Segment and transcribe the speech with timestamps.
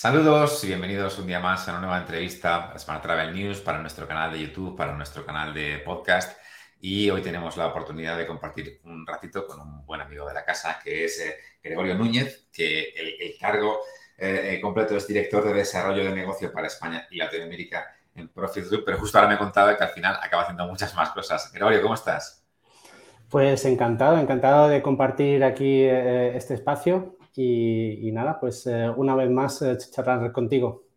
[0.00, 3.80] Saludos y bienvenidos un día más a una nueva entrevista a Smart Travel News para
[3.80, 6.38] nuestro canal de YouTube, para nuestro canal de podcast.
[6.80, 10.44] Y hoy tenemos la oportunidad de compartir un ratito con un buen amigo de la
[10.44, 13.80] casa, que es eh, Gregorio Núñez, que el, cargo
[14.16, 18.66] eh, eh, completo es director de desarrollo de negocio para España y Latinoamérica en Profit
[18.66, 21.50] Group, pero justo ahora me he contado que al final acaba haciendo muchas más cosas.
[21.52, 22.46] Gregorio, ¿cómo estás?
[23.28, 29.62] Pues encantado, encantado de compartir aquí este espacio y, nada, pues eh, una vez más
[29.62, 30.88] eh, charlar contigo.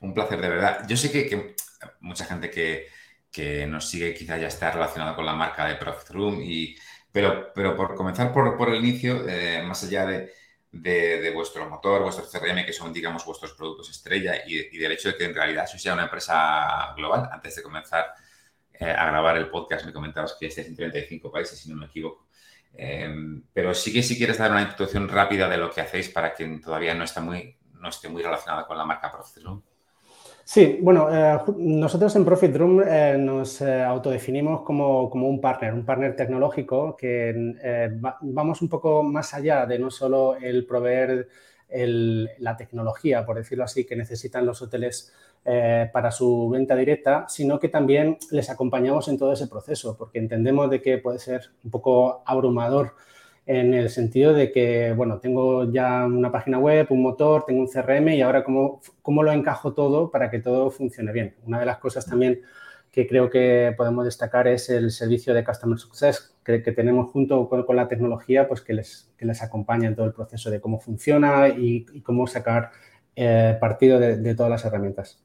[0.00, 0.86] Un placer, de verdad.
[0.86, 1.56] Yo sé que,
[2.00, 6.40] mucha gente que, nos sigue quizá ya está relacionado con la marca de Profit Room,
[6.42, 6.76] y,
[7.10, 12.64] pero, pero por comenzar por, el inicio, eh, más allá de, vuestro motor, vuestro CRM,
[12.64, 15.94] que son, digamos, vuestros productos estrella, y, del hecho de que en realidad sois ya
[15.94, 18.14] una empresa global, antes de comenzar
[18.80, 22.23] a grabar el podcast me comentabas que estáis en 35 países, si no me equivoco.
[22.76, 26.34] Em, pero sí que si quieres dar una introducción rápida de lo que hacéis para
[26.34, 29.62] quien todavía no, está muy, no esté muy relacionada con la marca Profit Room.
[30.46, 35.72] Sí, bueno, eh, nosotros en Profit Room eh, nos eh, autodefinimos como, como, un partner,
[35.72, 37.56] un partner tecnológico que
[38.20, 41.28] vamos un poco más allá de no solo el proveer
[41.70, 45.12] la tecnología, por decirlo así, que necesitan los hoteles
[45.46, 50.18] eh, para su venta directa, sino que también les acompañamos en todo ese proceso, porque
[50.18, 52.94] entendemos de que puede ser un poco abrumador
[53.46, 57.68] en el sentido de que, bueno, tengo ya una página web, un motor, tengo un
[57.68, 61.34] CRM y ahora cómo, cómo lo encajo todo para que todo funcione bien.
[61.44, 62.40] Una de las cosas también
[62.90, 67.76] que creo que podemos destacar es el servicio de Customer Success que, tenemos junto con,
[67.76, 71.48] la tecnología, pues que les, que les acompaña en todo el proceso de cómo funciona
[71.48, 72.70] y, cómo sacar
[73.16, 75.23] eh, partido de todas las herramientas.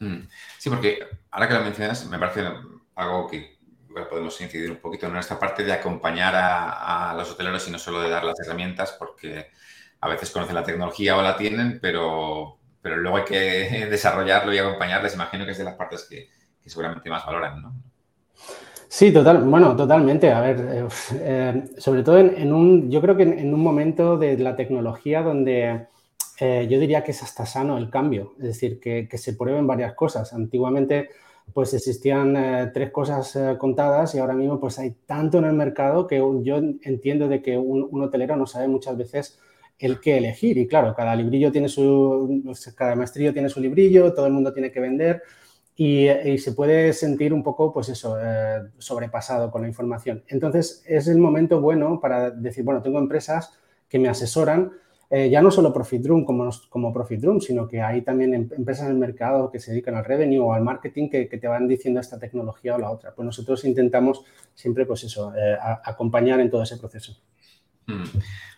[0.00, 0.28] Mm.
[0.58, 2.44] Sí, porque ahora que lo mencionas, me parece
[2.94, 3.58] algo que
[4.06, 8.00] podemos incidir un poquito en esta parte de acompañar a, los hoteleros y no solo
[8.00, 9.50] de dar las herramientas, porque
[10.00, 14.58] a veces conocen la tecnología o la tienen, pero, pero luego hay que desarrollarlo y
[14.58, 15.14] acompañarles.
[15.14, 16.28] Imagino que es de las partes que,
[16.66, 17.74] seguramente más valoran, ¿no?
[18.90, 20.32] Sí, total, bueno, totalmente.
[20.32, 24.38] A ver, eh, eh, sobre todo en, un, yo creo que en, un momento de
[24.38, 25.88] la tecnología donde
[26.40, 29.94] eh, yo diría que es hasta sano el cambio, es decir, que, se prueben varias
[29.94, 30.32] cosas.
[30.32, 31.08] Antiguamente
[31.52, 35.54] pues existían eh, tres cosas eh, contadas y ahora mismo pues hay tanto en el
[35.54, 39.40] mercado que yo entiendo de que un, hotelero no sabe muchas veces
[39.78, 42.44] el qué elegir y claro, cada librillo tiene su,
[42.76, 45.22] cada maestrillo tiene su librillo, todo el mundo tiene que vender
[45.74, 48.16] y, se puede sentir un poco pues eso,
[48.78, 50.24] sobrepasado con la información.
[50.28, 54.72] Entonces es el momento bueno para decir, bueno, tengo empresas que me asesoran
[55.10, 58.48] eh, ya no solo Profit Room como, como Profit Room, sino que hay también em,
[58.56, 61.66] empresas en el mercado que se dedican al revenue o al marketing que, te van
[61.66, 63.14] diciendo esta tecnología o la otra.
[63.14, 64.22] Pues nosotros intentamos
[64.54, 67.16] siempre, pues eso, eh, acompañar en todo ese proceso.
[67.86, 68.04] Mm.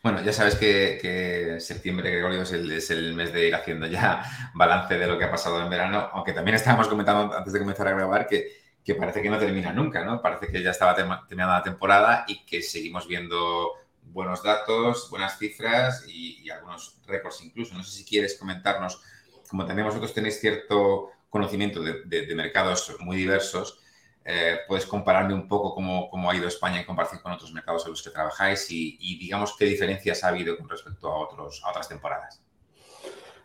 [0.02, 4.22] Bueno, ya sabes que, septiembre, Gregorio, es el, es el, mes de ir haciendo ya
[4.54, 7.86] balance de lo que ha pasado en verano, aunque también estábamos comentando antes de comenzar
[7.86, 8.48] a grabar que,
[8.84, 10.20] que parece que no termina nunca, ¿no?
[10.20, 13.70] Parece que ya estaba terminada la temporada y que seguimos viendo
[14.12, 17.74] buenos datos, buenas cifras y, algunos récords incluso.
[17.74, 19.00] No sé si quieres comentarnos,
[19.48, 23.80] como también vosotros tenéis cierto conocimiento de, mercados muy diversos,
[24.24, 27.92] eh, puedes compararme un poco cómo, ha ido España en comparación con otros mercados en
[27.92, 31.88] los que trabajáis y, digamos qué diferencias ha habido con respecto a, otros, a otras
[31.88, 32.42] temporadas.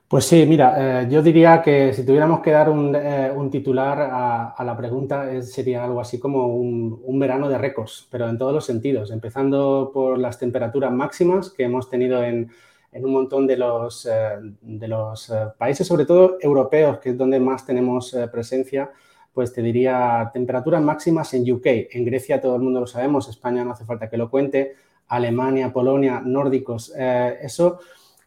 [0.08, 4.64] Pues sí, mira, eh, yo diría que si tuviéramos que dar un, eh, titular a,
[4.64, 9.10] la pregunta sería algo así como un, verano de récords, pero en todos los sentidos,
[9.10, 12.52] empezando por las temperaturas máximas que hemos tenido en,
[12.94, 17.66] un montón de los, eh, de los países, sobre todo europeos, que es donde más
[17.66, 18.92] tenemos presencia,
[19.34, 23.66] pues te diría temperaturas máximas en UK, en Grecia todo el mundo lo sabemos, España
[23.66, 24.76] no hace falta que lo cuente,
[25.08, 27.80] Alemania, Polonia, nórdicos, eso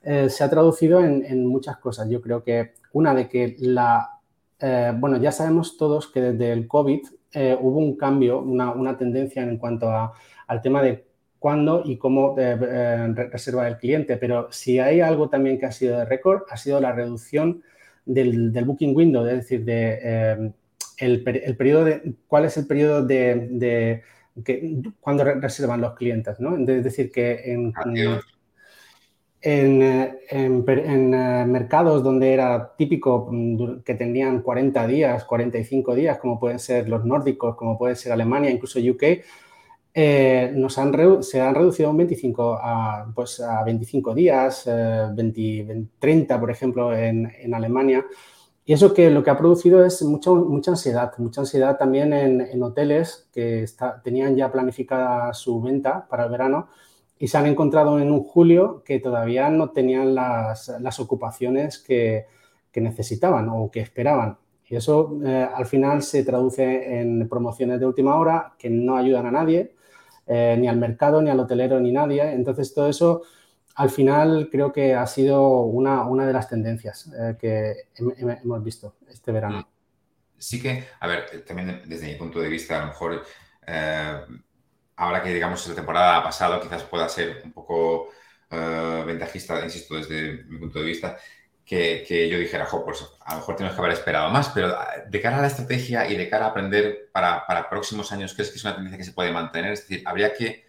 [0.02, 2.08] eh, se ha traducido en, muchas cosas.
[2.08, 4.20] Yo creo que una de que la,
[4.60, 7.00] eh, bueno, ya sabemos todos que desde el COVID
[7.32, 9.90] eh, hubo un cambio, una, tendencia en cuanto
[10.46, 11.04] al tema de
[11.38, 16.04] cuándo y cómo reserva el cliente, pero si hay algo también que ha sido de
[16.04, 17.62] récord, ha sido la reducción
[18.06, 20.52] del, booking window, es decir, de,
[20.96, 24.02] el, periodo de, cuál es el periodo de,
[24.44, 26.56] que, cuando reservan los clientes, ¿no?
[26.56, 28.20] Es decir, que en, en,
[29.40, 30.48] eh,
[31.46, 37.04] mercados donde era típico mm, que tenían 40 días, 45 días, como pueden ser los
[37.04, 39.02] nórdicos, como puede ser Alemania, incluso UK,
[39.94, 46.38] eh, nos han se han reducido un 25 a, pues, a 25 días, 30, eh,
[46.38, 48.04] por ejemplo, en, Alemania.
[48.64, 52.62] Y eso que lo que ha producido es mucha, mucha ansiedad, mucha ansiedad también en,
[52.62, 53.64] hoteles que
[54.04, 56.68] tenían ya planificada su venta para el verano
[57.18, 62.26] y se han encontrado en un julio que todavía no tenían las, ocupaciones que,
[62.74, 64.38] necesitaban o que esperaban.
[64.68, 69.26] Y eso eh, al final se traduce en promociones de última hora que no ayudan
[69.26, 69.74] a nadie,
[70.28, 72.22] eh, ni al mercado, ni al hotelero, ni nadie.
[72.32, 73.22] Entonces todo eso
[73.74, 78.94] al final creo que ha sido una, una de las tendencias eh, que hemos visto
[79.10, 79.68] este verano.
[80.36, 83.22] Sí que, a ver, también desde mi punto de vista, a lo mejor
[84.98, 88.10] ahora que digamos la temporada ha pasado, quizás pueda ser un poco
[88.50, 91.16] uh, ventajista, insisto, desde mi punto de vista,
[91.64, 94.68] que, que, yo dijera, jo, pues a lo mejor tenemos que haber esperado más, pero
[94.68, 98.34] ah, de cara a la estrategia y de cara a aprender para, para próximos años,
[98.34, 99.72] ¿crees que es una tendencia que se puede mantener?
[99.72, 100.66] Es decir, habría que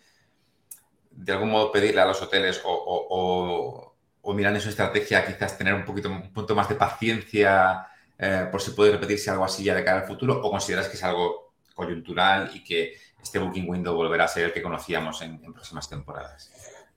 [1.12, 5.84] de algún modo pedirle a los hoteles o, o, mirar su estrategia quizás tener un
[5.84, 9.84] poquito un punto más de paciencia eh, por si puede repetirse algo así ya de
[9.84, 14.25] cara al futuro o consideras que es algo coyuntural y que este Booking Window volverá
[14.25, 16.51] a ser el que conocíamos en, próximas temporadas?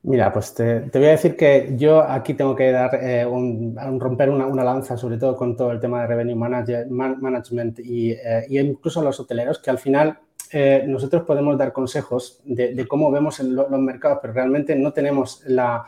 [0.04, 4.30] Mira, pues te, voy a decir que yo aquí tengo que dar eh, un, romper
[4.30, 9.04] una, lanza, sobre todo con todo el tema de revenue management y, eh, incluso a
[9.04, 10.18] los hoteleros, que al final
[10.50, 15.86] eh, nosotros podemos dar consejos de, cómo vemos los mercados, pero realmente no tenemos la,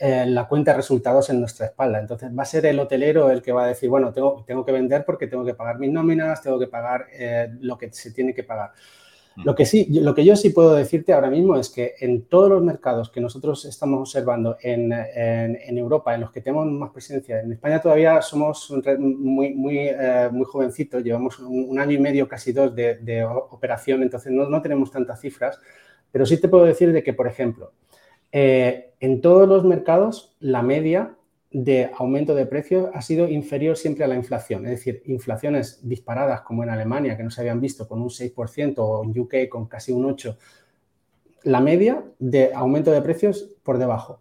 [0.00, 2.00] la, cuenta de resultados en nuestra espalda.
[2.00, 4.72] Entonces va a ser el hotelero el que va a decir, bueno, tengo, tengo que
[4.72, 7.06] vender porque tengo que pagar mis nóminas, tengo que pagar
[7.60, 8.72] lo que se tiene que pagar.
[9.42, 12.48] Lo que, sí, lo que yo sí puedo decirte ahora mismo es que en todos
[12.48, 14.92] los mercados que nosotros estamos observando en,
[15.76, 20.44] Europa, en los que tenemos más presencia, en España todavía somos muy, muy, eh, muy
[20.44, 25.20] jovencitos, llevamos un, año y medio, casi dos de, operación, entonces no, no, tenemos tantas
[25.20, 25.58] cifras,
[26.12, 27.72] pero sí te puedo decir de que, por ejemplo,
[28.30, 31.16] eh, en todos los mercados la media
[31.54, 34.64] de aumento de precios ha sido inferior siempre a la inflación.
[34.66, 38.74] Es decir, inflaciones disparadas como en Alemania, que no se habían visto con un 6%,
[38.78, 40.36] o en UK con casi un 8%,
[41.44, 44.20] la media de aumento de precios por debajo.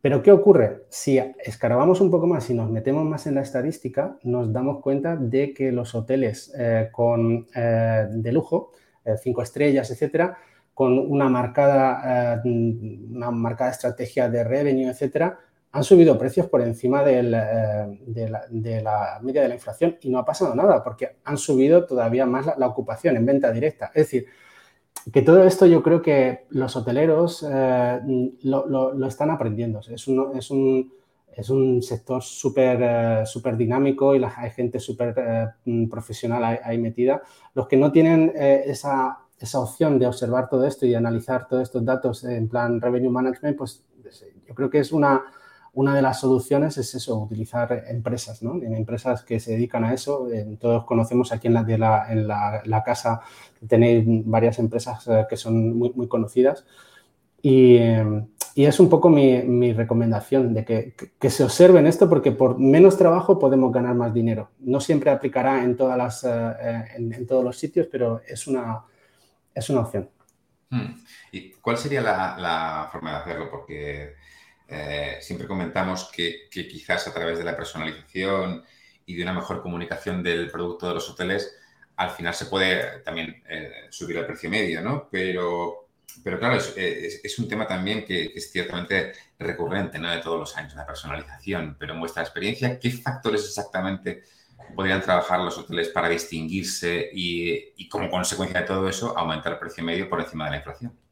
[0.00, 0.84] Pero ¿qué ocurre?
[0.88, 5.16] Si escarbamos un poco más y nos metemos más en la estadística, nos damos cuenta
[5.16, 8.72] de que los hoteles eh, con, eh, de lujo,
[9.04, 10.38] eh, cinco estrellas, etcétera,
[10.72, 15.38] con una marcada, una marcada estrategia de revenue, etcétera,
[15.74, 17.20] han subido precios por encima eh,
[18.06, 22.26] de, la, media de la inflación y no ha pasado nada porque han subido todavía
[22.26, 23.86] más la, ocupación en venta directa.
[23.86, 24.26] Es decir,
[25.12, 28.00] que todo esto yo creo que los hoteleros eh,
[28.44, 29.80] lo, están aprendiendo.
[29.80, 30.92] Es un, es un,
[31.32, 35.12] es un sector súper eh, super dinámico y la, hay gente súper
[35.90, 37.20] profesional ahí, metida.
[37.52, 41.84] Los que no tienen esa, esa opción de observar todo esto y analizar todos estos
[41.84, 43.82] datos en plan revenue management, pues
[44.46, 45.24] yo creo que es una
[45.74, 48.54] una de las soluciones es eso, utilizar empresas, ¿no?
[48.62, 50.28] En empresas que se dedican a eso.
[50.60, 53.20] todos conocemos aquí en la, de la, en la, casa,
[53.66, 56.64] tenéis varias empresas eh, que son muy, muy conocidas.
[57.42, 57.76] Y,
[58.54, 62.58] y, es un poco mi, mi recomendación de que, que, se observen esto porque por
[62.58, 64.50] menos trabajo podemos ganar más dinero.
[64.60, 68.84] No siempre aplicará en, todas las, eh, en, todos los sitios, pero es una,
[69.52, 70.08] es una opción.
[70.70, 70.94] Hmm.
[71.32, 73.50] ¿Y cuál sería la, la forma de hacerlo?
[73.50, 74.14] Porque
[74.68, 78.64] eh, siempre comentamos que, quizás a través de la personalización
[79.06, 81.54] y de una mejor comunicación del producto de los hoteles,
[81.96, 85.08] al final se puede también eh, subir el precio medio, ¿no?
[85.10, 85.88] Pero,
[86.22, 90.10] pero claro, es, un tema también que, es ciertamente recurrente, ¿no?
[90.10, 91.76] De todos los años, la personalización.
[91.78, 94.22] Pero en vuestra experiencia, ¿qué factores exactamente
[94.74, 99.58] podrían trabajar los hoteles para distinguirse y, y como consecuencia de todo eso, aumentar el
[99.58, 101.03] precio medio por encima de la inflación?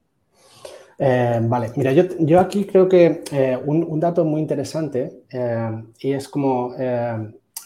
[1.05, 6.13] Eh, vale, mira, yo, yo, aquí creo que eh, un, dato muy interesante eh, y
[6.13, 6.73] es como,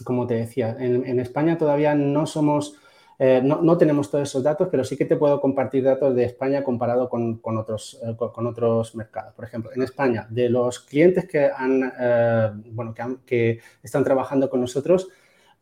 [0.04, 2.76] como te decía, en, España todavía no somos,
[3.18, 6.64] no, no, tenemos todos esos datos, pero sí que te puedo compartir datos de España
[6.64, 9.34] comparado con, con otros, con, otros mercados.
[9.34, 11.92] Por ejemplo, en España, de los clientes que, han,
[12.70, 15.08] bueno, que, que están trabajando con nosotros,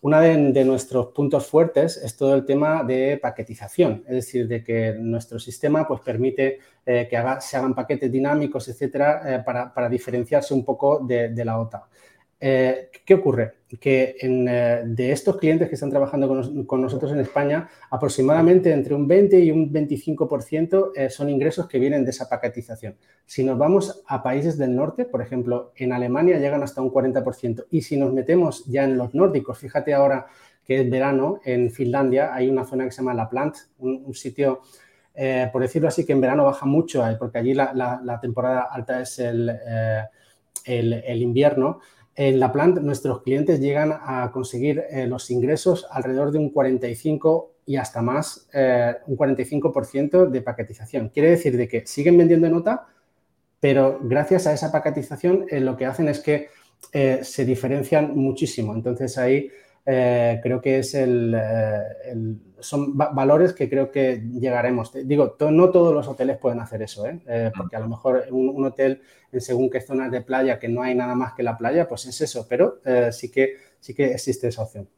[0.05, 4.93] uno de, nuestros puntos fuertes es todo el tema de paquetización, es decir, de que
[4.99, 10.63] nuestro sistema pues, permite eh, que se hagan paquetes dinámicos, etcétera, eh, para, diferenciarse un
[10.63, 11.89] poco de, de la OTA.
[12.41, 13.55] Eh, ¿Qué ocurre?
[13.81, 16.29] Que eh, de estos clientes que están trabajando
[16.67, 21.79] con, nosotros en España, aproximadamente entre un 20 y un 25% eh, son ingresos que
[21.79, 22.97] vienen de esa paquetización.
[23.27, 27.67] Si nos vamos a países del norte, por ejemplo, en Alemania llegan hasta un 40%.
[27.71, 30.27] Y si nos metemos ya en los nórdicos, fíjate ahora
[30.65, 34.63] que es verano, en Finlandia hay una zona que se llama La Plant, un, sitio,
[35.53, 39.51] por decirlo así, que en verano baja mucho, porque allí la, temporada alta es el,
[40.65, 41.81] el invierno
[42.17, 47.53] en la planta nuestros clientes llegan a conseguir eh, los ingresos alrededor de un 45
[47.67, 51.09] y hasta más, eh, un 45% de paquetización.
[51.09, 52.87] Quiere decir de que siguen vendiendo nota,
[53.59, 56.49] pero gracias a esa paquetización eh, lo que hacen es que
[56.93, 58.75] se diferencian muchísimo.
[58.75, 59.49] Entonces ahí
[59.87, 61.37] eh, creo que es el,
[62.61, 64.93] son valores que creo que llegaremos.
[65.05, 67.05] Digo, no todos los hoteles pueden hacer eso,
[67.57, 70.95] porque a lo mejor un, hotel en según qué zonas de playa que no hay
[70.95, 72.81] nada más que la playa, pues es eso, pero
[73.13, 74.89] sí, que, sí que existe esa opción.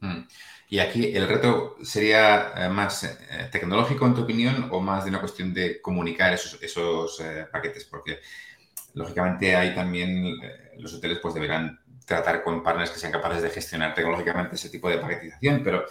[0.00, 0.24] Mm.
[0.68, 5.10] Y aquí el reto sería eh, más eh, tecnológico, en tu opinión, o más de
[5.10, 8.18] una cuestión de comunicar esos, esos eh, paquetes, porque
[8.94, 10.24] lógicamente hay también
[10.78, 14.88] los hoteles pues deberán tratar con partners que sean capaces de gestionar tecnológicamente ese tipo
[14.88, 15.84] de paquetización, pero,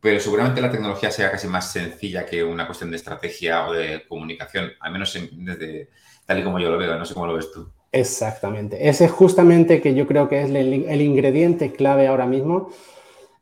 [0.00, 4.06] pero seguramente la tecnología sea casi más sencilla que una cuestión de estrategia o de
[4.08, 5.90] comunicación, al menos desde
[6.24, 7.68] tal y como yo lo veo, no sé cómo lo ves tú.
[7.92, 8.88] Exactamente.
[8.88, 12.70] Ese es justamente que yo creo que es el, el ingrediente clave ahora mismo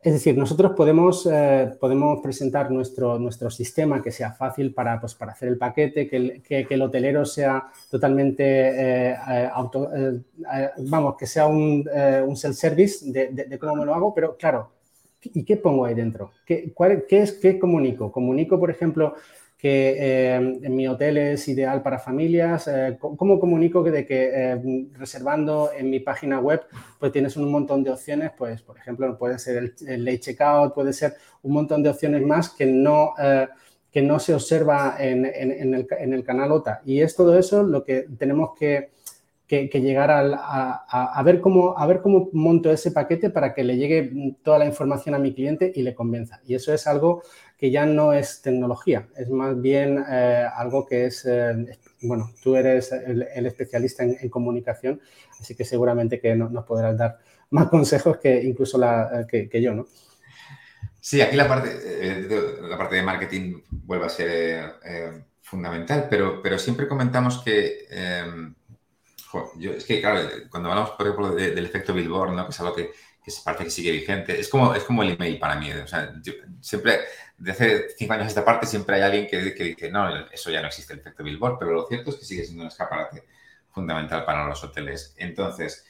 [0.01, 5.15] es decir, nosotros podemos, eh, podemos presentar nuestro, nuestro sistema que sea fácil para, pues,
[5.17, 9.91] para hacer el paquete, que el, que, el hotelero sea totalmente eh, eh, auto,
[10.79, 11.85] vamos, que sea un,
[12.27, 14.71] un self-service de, de, cómo me lo hago, pero claro,
[15.21, 16.31] ¿y qué pongo ahí dentro?
[16.47, 18.13] ¿Qué, cuál, qué es, qué comunico?
[18.13, 19.15] Comunico, por ejemplo,
[19.59, 22.69] que eh, en mi hotel es ideal para familias.
[22.69, 26.63] Eh, ¿Cómo comunico que de que eh, reservando en mi página web
[27.01, 28.31] pues tienes un montón de opciones?
[28.39, 32.23] Pues, por ejemplo, puede ser el, el late checkout, puede ser un montón de opciones
[32.25, 33.15] más que no,
[33.91, 36.83] que no se observa en, en, el, en, el, canal OTA.
[36.85, 38.91] Y es todo eso lo que tenemos que,
[39.49, 43.77] que, llegar a, a, ver cómo, a ver cómo monto ese paquete para que le
[43.77, 46.41] llegue toda la información a mi cliente y le convenza.
[46.47, 47.23] Y eso es algo
[47.59, 52.55] que ya no es tecnología, es más bien eh, algo que es, eh, bueno, tú
[52.55, 55.01] eres el, especialista en, comunicación,
[55.41, 57.19] así que seguramente que nos podrás dar
[57.51, 59.87] más consejos que incluso la, que, yo, ¿no?
[61.01, 62.29] Sí, aquí la parte, eh,
[62.63, 64.75] la parte de marketing vuelve a ser
[65.43, 67.87] fundamental, pero, pero siempre comentamos que,
[69.57, 72.45] yo, es que, claro, cuando hablamos, por ejemplo, del efecto Billboard, ¿no?
[72.45, 72.91] que es algo que,
[73.25, 76.15] que parece que sigue vigente, es como, es como el email para mí, o sea,
[76.61, 77.01] siempre
[77.39, 80.61] de hace cinco años a esta parte siempre hay alguien que, dice, no, eso ya
[80.61, 83.25] no existe el efecto Billboard, pero lo cierto es que sigue siendo un escaparate
[83.71, 85.15] fundamental para los hoteles.
[85.17, 85.87] Entonces,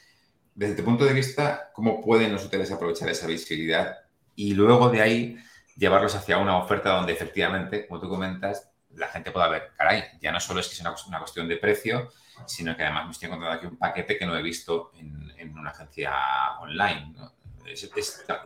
[0.54, 3.98] desde tu punto de vista, ¿cómo pueden los hoteles aprovechar esa visibilidad
[4.34, 5.38] y luego de ahí
[5.76, 10.32] llevarlos hacia una oferta donde efectivamente, como tú comentas, la gente pueda ver, caray, ya
[10.32, 12.10] no solo es que sea una, cuestión de precio,
[12.46, 15.70] sino que además me estoy encontrando aquí un paquete que no he visto en, una
[15.70, 16.12] agencia
[16.60, 17.14] online.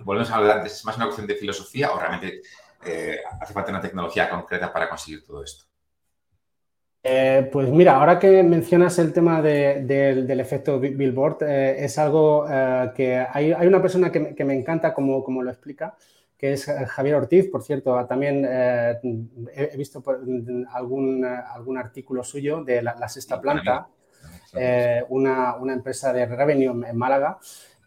[0.00, 2.42] volvemos a hablar, ¿es más una cuestión de filosofía o realmente
[2.84, 5.64] eh, hace falta una tecnología concreta para conseguir todo esto.
[7.04, 12.46] Eh, pues mira, ahora que mencionas el tema del efecto Billboard, eh, es algo
[12.94, 15.96] que hay, una persona que, me encanta como, como, lo explica,
[16.38, 20.02] que es Javier Ortiz, por cierto, también he, visto
[20.72, 23.88] algún, algún artículo suyo de la, sexta planta,
[25.08, 27.38] una, una, empresa de revenue en Málaga.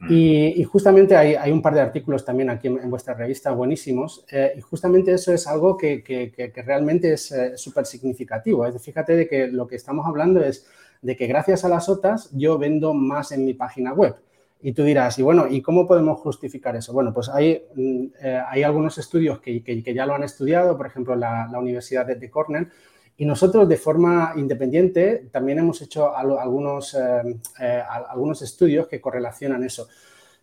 [0.06, 0.14] Mm.
[0.14, 4.26] Y, justamente hay, un par de artículos también aquí en, vuestra revista buenísimos.
[4.32, 8.66] Eh, y justamente eso es algo que, realmente es eh, súper significativo.
[8.66, 10.68] Es decir, fíjate de que lo que estamos hablando es
[11.02, 14.16] de que gracias a las OTAs yo vendo más en mi página web.
[14.62, 16.94] Y tú dirás, y bueno, ¿y cómo podemos justificar eso?
[16.94, 19.62] Bueno, pues hay, mm, eh, hay algunos estudios que,
[19.94, 22.70] ya lo han estudiado, por ejemplo, la, la Universidad de Cornell,
[23.18, 29.64] y nosotros de forma independiente también hemos hecho algunos, eh, eh, algunos estudios que correlacionan
[29.64, 29.88] eso.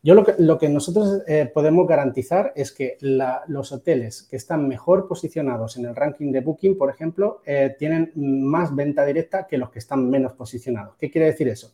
[0.03, 4.67] Yo lo que, lo que nosotros eh, podemos garantizar es que los hoteles que están
[4.67, 7.41] mejor posicionados en el ranking de Booking, por ejemplo,
[7.79, 10.97] tienen más venta directa que los que están menos posicionados.
[10.99, 11.73] ¿Qué quiere decir eso?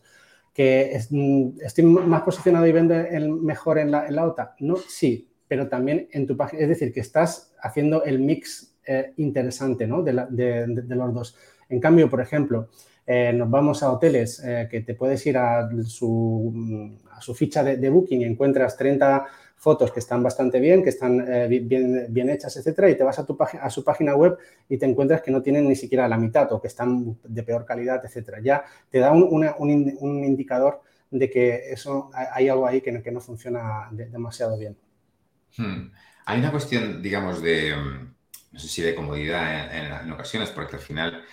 [0.52, 4.56] ¿Que mm, estoy más posicionado y vendo el mejor en la, en la OTA?
[4.58, 6.62] No, sí, pero también en tu página.
[6.62, 10.02] Es decir, que estás haciendo el mix eh, interesante ¿no?
[10.02, 11.36] de, los dos.
[11.68, 12.70] En cambio, por ejemplo,
[13.06, 17.90] eh, nos vamos a hoteles eh, que te puedes ir a su, su ficha de,
[17.90, 19.26] booking y encuentras 30
[19.56, 23.84] fotos que están bastante bien, que están bien, hechas, etcétera, y te vas a, su
[23.84, 24.38] página web
[24.70, 27.66] y te encuentras que no tienen ni siquiera la mitad o que están de peor
[27.66, 28.40] calidad, etcétera.
[28.42, 30.80] Ya te da un, indicador
[31.10, 34.78] de que eso hay algo ahí que, no funciona demasiado bien.
[35.58, 35.90] Hmm.
[36.24, 37.74] Hay una cuestión, digamos, de,
[38.50, 41.24] no sé si de comodidad en, ocasiones, porque al final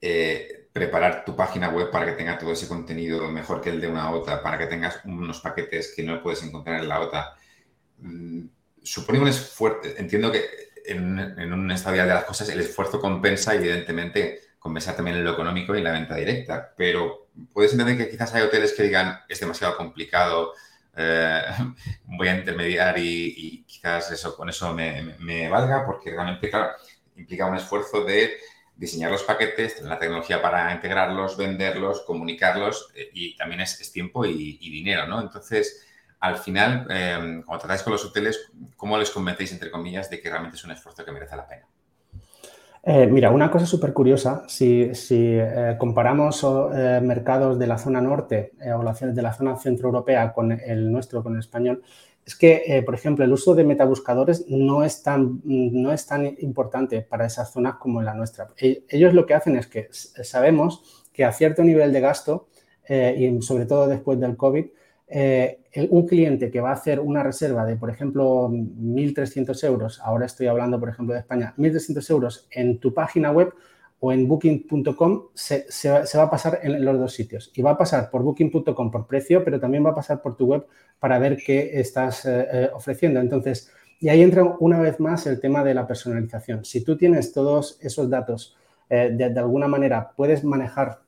[0.00, 3.88] eh, preparar tu página web para que tenga todo ese contenido mejor que el de
[3.88, 7.36] una OTA, para que tengas unos paquetes que no puedes encontrar en la OTA,
[7.98, 8.42] mm,
[8.82, 9.80] supone un esfuerzo.
[9.96, 10.44] Entiendo que
[10.86, 15.32] en, en un estado de las cosas el esfuerzo compensa, evidentemente, compensa también en lo
[15.32, 19.40] económico y la venta directa, pero puedes entender que quizás hay hoteles que digan es
[19.40, 20.52] demasiado complicado
[20.96, 21.42] eh,
[22.04, 26.72] voy a intermediar y, quizás eso con eso me, valga, porque realmente, claro,
[27.16, 28.38] implica un esfuerzo de
[28.76, 34.24] diseñar los paquetes, tener la tecnología para integrarlos, venderlos, comunicarlos eh, y también es, tiempo
[34.24, 35.20] y, dinero, ¿no?
[35.20, 35.86] Entonces,
[36.18, 40.30] al final, eh, cuando tratáis con los hoteles, ¿cómo les convencéis, entre comillas, de que
[40.30, 41.66] realmente es un esfuerzo que merece la pena?
[42.82, 44.90] Eh, mira, una cosa súper curiosa, si,
[45.78, 46.46] comparamos
[47.02, 51.40] mercados de la zona norte o de la zona centroeuropea con el nuestro, con el
[51.40, 51.82] español,
[52.30, 56.26] es que, eh, por ejemplo, el uso de metabuscadores no es, tan, no es tan
[56.26, 58.48] importante para esas zonas como en la nuestra.
[58.56, 62.48] E, ellos lo que hacen es que sabemos que a cierto nivel de gasto,
[62.88, 64.66] eh, y sobre todo después del COVID,
[65.12, 65.58] eh,
[65.90, 70.46] un cliente que va a hacer una reserva de, por ejemplo, 1.300 euros, ahora estoy
[70.46, 73.52] hablando, por ejemplo, de España, 1.300 euros en tu página web,
[74.02, 77.52] o en booking.com se, va a pasar en los dos sitios.
[77.54, 80.46] Y va a pasar por booking.com por precio, pero también va a pasar por tu
[80.46, 80.66] web
[80.98, 83.20] para ver qué estás eh, eh, ofreciendo.
[83.20, 86.64] Entonces, y ahí entra una vez más el tema de la personalización.
[86.64, 88.56] Si tú tienes todos esos datos,
[88.88, 91.02] de, alguna manera puedes manejar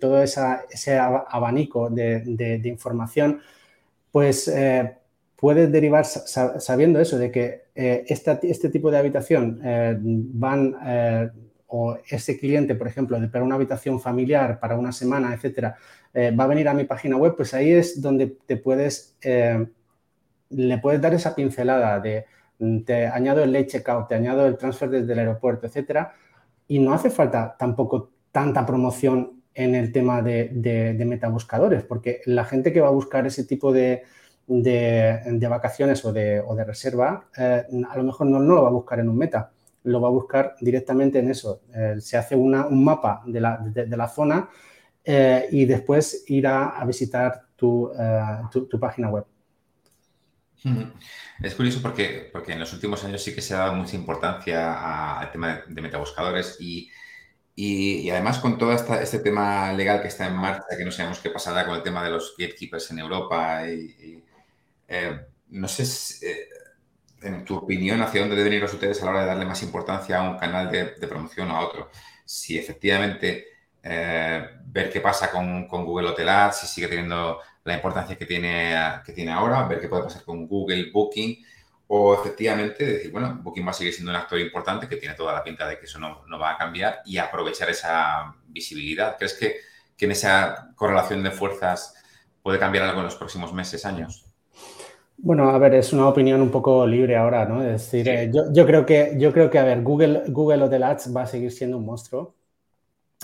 [0.00, 3.40] todo ese abanico de, información,
[4.12, 4.52] pues
[5.36, 10.74] puedes derivar sabiendo eso, de que este tipo de habitación van
[11.68, 15.76] o ese cliente, por ejemplo, para una habitación familiar para una semana, etcétera,
[16.14, 19.66] eh, va a venir a mi página web, pues ahí es donde te puedes, eh,
[20.50, 22.24] le puedes dar esa pincelada de
[22.84, 26.14] te añado el late te añado el transfer desde el aeropuerto, etcétera,
[26.66, 32.44] y no hace falta tampoco tanta promoción en el tema de, de, metabuscadores, porque la
[32.44, 34.04] gente que va a buscar ese tipo de,
[34.46, 39.08] de vacaciones o de, reserva, eh, a lo mejor no, lo va a buscar en
[39.08, 39.50] un meta
[39.84, 41.62] lo va a buscar directamente en eso.
[41.74, 44.48] Eh, se hace un mapa de la, zona
[45.04, 49.24] eh, y después irá a visitar tu, eh, página web.
[51.40, 55.18] Es curioso porque, porque en los últimos años sí que se ha dado mucha importancia
[55.18, 56.90] al tema de, metabuscadores y,
[57.60, 61.28] y, además con todo este tema legal que está en marcha, que no sabemos qué
[61.28, 64.22] pasará con el tema de los gatekeepers en Europa y,
[65.48, 66.24] no sé, si,
[67.20, 69.60] en tu opinión, hacia dónde deben ir los hoteles a la hora de darle más
[69.64, 71.90] importancia a un canal de, promoción o a otro.
[72.24, 73.46] Si efectivamente
[73.82, 78.72] eh, ver qué pasa con, Google Hotel Ads, si sigue teniendo la importancia que tiene,
[79.04, 81.44] que tiene ahora, ver qué puede pasar con Google Booking,
[81.88, 85.32] o efectivamente decir, bueno, Booking va a seguir siendo un actor importante que tiene toda
[85.32, 89.16] la pinta de que eso no, va a cambiar y aprovechar esa visibilidad.
[89.16, 89.56] ¿Crees que,
[89.96, 91.94] que en esa correlación de fuerzas
[92.42, 94.26] puede cambiar algo en los próximos meses, años?
[95.16, 97.62] Bueno, a ver, es una opinión un poco libre ahora, ¿no?
[97.62, 101.16] Es decir, eh, yo, creo que, yo creo que, a ver, Google, Google Hotel Ads
[101.16, 102.36] va a seguir siendo un monstruo.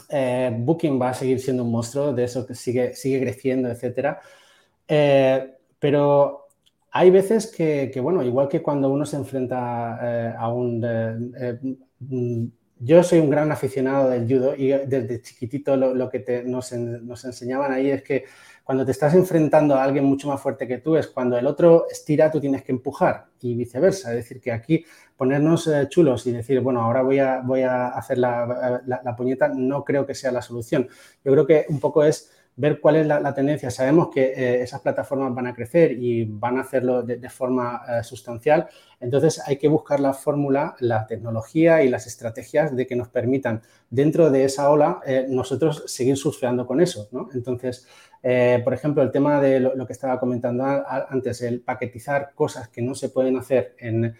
[0.08, 4.20] Eh, Booking va a seguir siendo un monstruo, de eso que sigue, sigue creciendo, etcétera.
[4.88, 6.43] Eh, pero
[6.96, 10.80] hay veces que, bueno, igual que cuando uno se enfrenta a un...
[11.98, 12.46] Mm,
[12.78, 17.90] yo soy un gran aficionado del judo y desde chiquitito lo, que nos, enseñaban ahí
[17.90, 18.24] es que
[18.62, 21.86] cuando te estás enfrentando a alguien mucho más fuerte que tú es cuando el otro
[21.90, 24.10] estira, tú tienes que empujar y viceversa.
[24.10, 24.84] Es decir, que aquí
[25.16, 29.48] ponernos eh, chulos y decir, bueno, ahora voy a, voy a hacer la, la, puñeta,
[29.48, 30.88] no creo que sea la solución.
[31.24, 33.70] Yo creo que un poco es ver cuál es la, tendencia.
[33.70, 38.04] Sabemos que eh, esas plataformas van a crecer y van a hacerlo de, forma eh,
[38.04, 38.68] sustancial.
[39.00, 43.62] Entonces hay que buscar la fórmula, la tecnología y las estrategias de que nos permitan
[43.90, 47.08] dentro de esa ola eh, nosotros seguir surfeando con eso.
[47.34, 47.86] Entonces,
[48.64, 52.94] por ejemplo, el tema de lo, que estaba comentando antes, el paquetizar cosas que no
[52.94, 54.16] se pueden hacer en,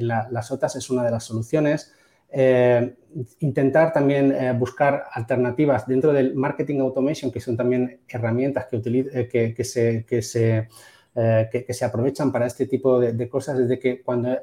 [0.00, 1.94] las otras es una de las soluciones.
[2.34, 2.94] Eh,
[3.40, 9.64] intentar también eh, buscar alternativas dentro del marketing automation, que son también herramientas que, eh,
[9.64, 10.68] se, que, se,
[11.14, 14.38] que, se aprovechan para este tipo de, cosas, desde que cuando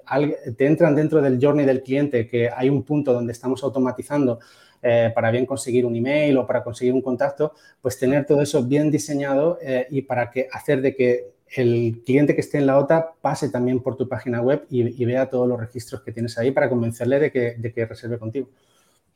[0.56, 4.40] te entran dentro del journey del cliente, que hay un punto donde estamos automatizando
[4.82, 8.92] para bien conseguir un email o para conseguir un contacto, pues tener todo eso bien
[8.92, 9.58] diseñado
[9.90, 13.82] y para que hacer de que el cliente que esté en la OTA pase también
[13.82, 17.32] por tu página web y, vea todos los registros que tienes ahí para convencerle de
[17.32, 18.50] que, reserve contigo.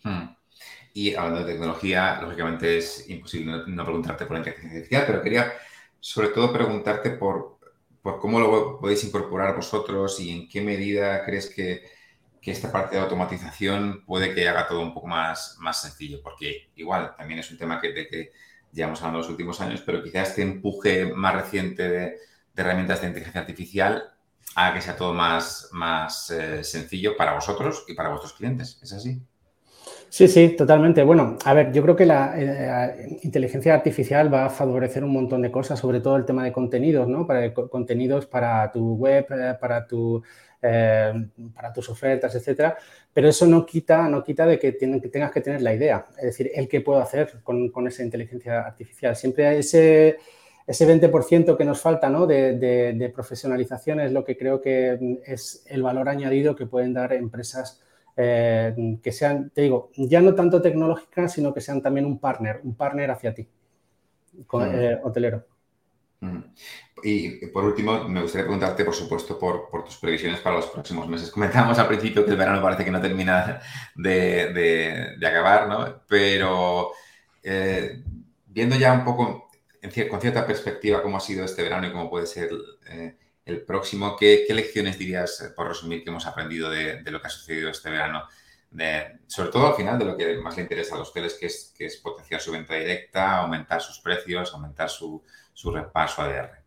[0.04, 0.36] Hmm.
[0.94, 5.54] Y hablando de tecnología, lógicamente es imposible no, preguntarte por la inteligencia artificial, pero quería
[6.00, 7.60] sobre todo preguntarte por,
[8.02, 12.04] cómo lo podéis incorporar vosotros y en qué medida crees que,
[12.46, 17.16] esta parte de automatización puede que haga todo un poco más, más sencillo, porque igual
[17.16, 18.32] también es un tema que, de que
[18.74, 22.18] llevamos hablando los últimos años, pero quizás este empuje más reciente de,
[22.56, 24.04] herramientas de inteligencia artificial
[24.56, 28.80] haga que sea todo más, más eh, sencillo para vosotros y para vuestros clientes.
[28.84, 29.22] ¿Es así?
[30.10, 31.02] Sí, sí, totalmente.
[31.02, 35.42] Bueno, a ver, yo creo que la eh, inteligencia artificial va a favorecer un montón
[35.42, 37.26] de cosas, sobre todo el tema de contenidos, ¿no?
[37.26, 40.22] Para contenidos para tu web, eh, para tu
[40.64, 41.14] eh,
[41.54, 42.78] para tus ofertas, etcétera.
[43.14, 46.24] Pero eso no quita, no quita de que, que tengas que tener la idea, es
[46.24, 49.16] decir, el qué puedo hacer con, con esa inteligencia artificial.
[49.16, 50.18] Siempre hay ese
[50.66, 52.26] ese 20% que nos falta ¿no?
[52.26, 57.12] de, de, profesionalización es lo que creo que es el valor añadido que pueden dar
[57.14, 57.82] empresas
[58.16, 62.62] eh, que sean, te digo, ya no tanto tecnológicas, sino que sean también un partner,
[62.64, 63.48] un partner hacia ti,
[64.62, 65.46] eh, hotelero.
[67.04, 71.30] Y por último, me gustaría preguntarte, por supuesto, por, tus previsiones para los próximos meses.
[71.30, 73.62] Comentábamos al principio que el verano parece que no termina
[73.96, 76.04] de, acabar, ¿no?
[76.08, 76.92] Pero
[77.44, 78.02] eh,
[78.46, 79.50] viendo ya un poco
[80.10, 82.50] con cierta perspectiva cómo ha sido este verano y cómo puede ser
[82.88, 87.28] eh, el próximo, ¿qué, lecciones dirías, eh, por resumir, que hemos aprendido de, lo que
[87.28, 88.24] ha sucedido este verano?
[89.28, 91.72] sobre todo al final de lo que más le interesa a los hoteles, que es,
[91.78, 95.22] que es potenciar su venta directa, aumentar sus precios, aumentar su,
[95.54, 96.64] su repaso ADR.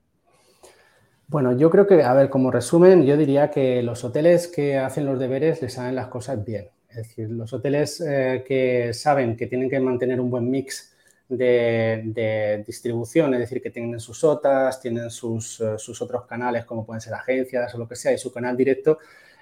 [1.29, 5.07] Bueno, yo creo que, a ver, como resumen, yo diría que los hoteles que hacen
[5.07, 6.69] los deberes les saben las cosas bien.
[6.89, 10.97] Es decir, los hoteles eh, que saben que tienen que mantener un buen mix
[11.29, 16.87] de, distribución, es decir, que tienen sus OTAs, tienen sus, eh, sus, otros canales como
[16.87, 18.99] pueden ser agencias o lo que sea y su canal directo,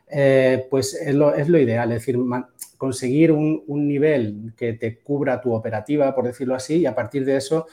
[0.08, 2.18] eh, pues es lo, es lo, ideal, es decir,
[2.76, 7.36] conseguir un, nivel que te cubra tu operativa, por decirlo así, y a partir de
[7.36, 7.66] eso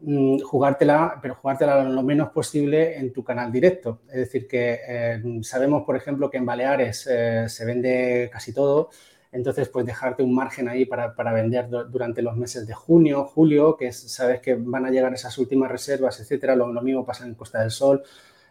[0.00, 4.00] mm, jugártela, pero jugártela lo menos posible en tu canal directo.
[4.08, 8.90] Es decir, que eh, sabemos, por ejemplo, que en Baleares se vende casi todo,
[9.34, 13.90] entonces, pues dejarte un margen ahí para, vender durante los meses de junio, julio, que
[13.90, 16.54] sabes que van a llegar esas últimas reservas, etcétera.
[16.54, 18.04] Lo, mismo pasa en Costa del Sol,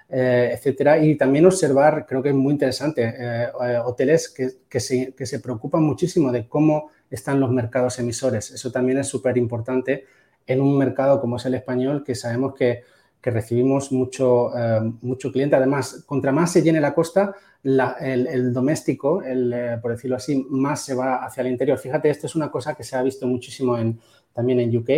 [0.10, 0.98] eh, etcétera.
[1.00, 5.40] Y también observar, creo que es muy interesante, eh, eh, hoteles que, se, que se
[5.40, 8.52] preocupan muchísimo de cómo están los mercados emisores.
[8.52, 10.04] Eso también es súper importante
[10.48, 12.84] en un mercado como es el español, que sabemos que
[13.24, 15.56] que recibimos mucho, eh, mucho cliente.
[15.56, 20.84] Además, contra más se llene la costa, el, doméstico, el, eh, por decirlo así, más
[20.84, 21.78] se va hacia el interior.
[21.78, 23.98] Fíjate, esto es una cosa que se ha visto muchísimo en,
[24.34, 24.90] también en UK,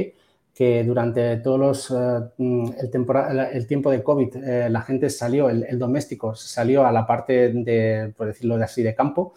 [0.56, 4.38] que durante todos los, eh, el, el, tiempo de COVID
[4.70, 9.36] la gente salió, el, doméstico salió a la parte de, por decirlo así, de campo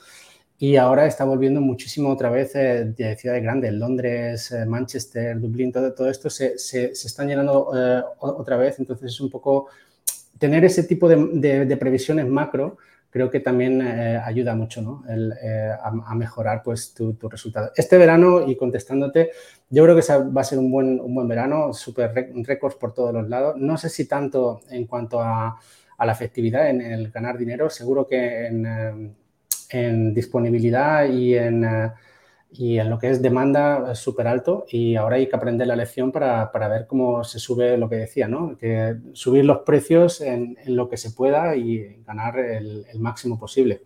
[0.61, 5.71] y ahora está volviendo muchísimo otra vez eh, de ciudades grandes, Londres, eh, Manchester, Dublín,
[5.71, 8.81] todo, todo esto se, se, están llenando eh, otra vez.
[8.81, 9.69] Entonces es un poco
[10.37, 12.77] tener ese tipo de, de, previsiones macro
[13.11, 15.03] creo que también ayuda mucho ¿no?
[15.09, 15.33] El,
[15.83, 17.73] a, mejorar pues, tu, tu, resultado.
[17.75, 19.31] Este verano, y contestándote,
[19.71, 23.15] yo creo que va a ser un buen, un buen verano, súper récords por todos
[23.15, 23.57] los lados.
[23.57, 25.59] No sé si tanto en cuanto a,
[25.97, 29.17] a la efectividad en el ganar dinero, seguro que en
[29.71, 31.93] en disponibilidad y en, eh,
[32.51, 36.11] y en lo que es demanda súper alto y ahora hay que aprender la lección
[36.13, 38.57] para, para, ver cómo se sube lo que decía, ¿no?
[38.57, 43.39] Que subir los precios en, en lo que se pueda y ganar el, el, máximo
[43.39, 43.83] posible.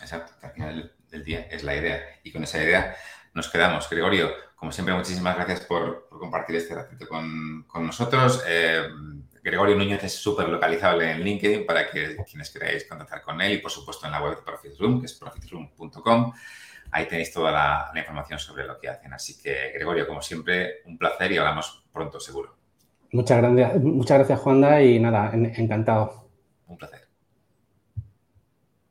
[0.00, 2.94] Exacto, al final del día es la idea y con esa idea
[3.34, 3.88] nos quedamos.
[3.88, 8.42] Gregorio, como siempre, muchísimas gracias por, por compartir este ratito con, con nosotros.
[8.46, 8.88] Eh,
[9.42, 13.58] Gregorio Núñez es súper localizable en LinkedIn para que quienes queráis contactar con él y
[13.58, 16.32] por supuesto en la web de ProfitRoom, que es profitroom.com.
[16.92, 19.12] Ahí tenéis toda la, información sobre lo que hacen.
[19.12, 22.56] Así que, Gregorio, como siempre, un placer y hablamos pronto, seguro.
[23.12, 26.28] Muchas gracias, muchas gracias Juanda, y nada, encantado.
[26.66, 26.99] Un placer.